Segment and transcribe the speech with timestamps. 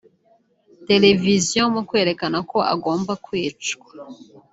[0.87, 3.89] televiziyo mu kwerekana ko agomba kwicwa